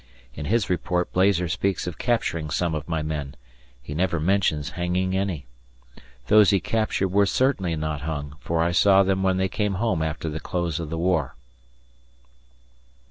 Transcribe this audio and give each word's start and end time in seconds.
In 0.33 0.45
his 0.45 0.67
report 0.67 1.13
Blazer 1.13 1.47
speaks 1.47 1.85
of 1.85 1.99
capturing 1.99 2.49
some 2.49 2.73
of 2.73 2.89
my 2.89 3.03
men; 3.03 3.35
he 3.79 3.93
never 3.93 4.19
mentions 4.19 4.71
hanging 4.71 5.15
any. 5.15 5.45
Those 6.25 6.49
he 6.49 6.59
captured 6.59 7.09
were 7.09 7.27
certainly 7.27 7.75
not 7.75 8.01
hung, 8.01 8.35
for 8.39 8.63
I 8.63 8.71
saw 8.71 9.03
them 9.03 9.21
when 9.21 9.37
they 9.37 9.47
came 9.47 9.75
home 9.75 10.01
after 10.01 10.27
the 10.27 10.39
close 10.39 10.79
of 10.79 10.89
the 10.89 10.97
war. 10.97 11.35